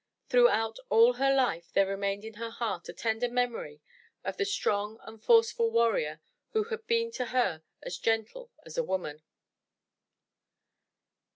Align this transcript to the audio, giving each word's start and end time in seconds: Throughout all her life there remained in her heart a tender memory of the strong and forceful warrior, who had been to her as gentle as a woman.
Throughout 0.29 0.79
all 0.89 1.13
her 1.21 1.31
life 1.31 1.71
there 1.73 1.85
remained 1.85 2.25
in 2.25 2.33
her 2.37 2.49
heart 2.49 2.89
a 2.89 2.93
tender 2.93 3.29
memory 3.29 3.81
of 4.23 4.37
the 4.37 4.45
strong 4.45 4.97
and 5.03 5.23
forceful 5.23 5.69
warrior, 5.69 6.19
who 6.53 6.63
had 6.63 6.87
been 6.87 7.11
to 7.11 7.25
her 7.25 7.61
as 7.83 7.99
gentle 7.99 8.49
as 8.65 8.79
a 8.79 8.83
woman. 8.83 9.21